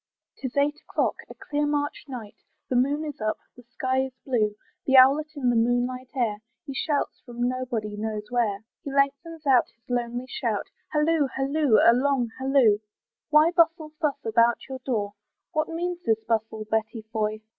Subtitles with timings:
[0.35, 2.37] Tis eight o'clock, a clear March night,
[2.69, 4.55] The moon is up the sky is blue,
[4.87, 9.69] The owlet in the moonlight air, He shouts from nobody knows where; He lengthens out
[9.75, 11.27] his lonely shout, Halloo!
[11.37, 11.75] halloo!
[11.85, 12.79] a long halloo!
[13.29, 15.13] Why bustle thus about your door,
[15.51, 17.41] What means this bustle, Betty Foy?